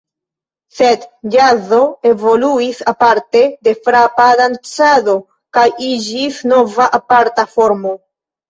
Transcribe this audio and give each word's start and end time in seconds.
Sed 0.77 1.03
ĵazo 1.35 1.81
evoluis 2.11 2.79
aparte 2.93 3.43
de 3.69 3.75
frapa 3.89 4.27
dancado 4.41 5.17
kaj 5.59 5.69
iĝis 5.93 6.45
nova 6.55 6.93
aparta 7.03 7.51
formo. 7.57 7.95